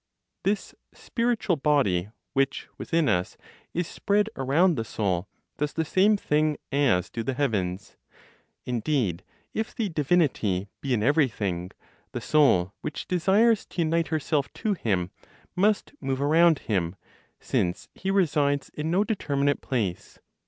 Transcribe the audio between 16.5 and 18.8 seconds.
Him, since He resides